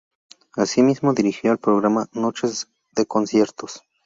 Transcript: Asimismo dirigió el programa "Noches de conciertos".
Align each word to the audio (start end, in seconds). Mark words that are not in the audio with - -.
Asimismo 0.55 1.13
dirigió 1.13 1.51
el 1.51 1.59
programa 1.59 2.07
"Noches 2.13 2.67
de 2.95 3.05
conciertos". 3.05 3.83